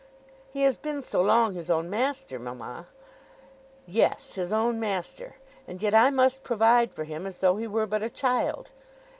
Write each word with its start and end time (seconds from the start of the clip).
"He 0.51 0.63
has 0.63 0.77
been 0.77 1.03
so 1.03 1.21
long 1.21 1.53
his 1.53 1.69
own 1.69 1.87
master, 1.87 2.39
mamma." 2.39 2.87
"Yes, 3.85 4.33
his 4.33 4.51
own 4.51 4.79
master! 4.79 5.35
And 5.67 5.79
yet 5.79 5.93
I 5.93 6.09
must 6.09 6.41
provide 6.41 6.91
for 6.91 7.03
him 7.03 7.27
as 7.27 7.37
though 7.37 7.57
he 7.57 7.67
were 7.67 7.85
but 7.85 8.01
a 8.01 8.09
child. 8.09 8.71